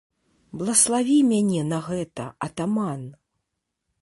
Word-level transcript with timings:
Блаславі 0.61 1.17
мяне 1.31 1.61
на 1.73 1.79
гэта, 1.91 2.25
атаман! 2.49 3.01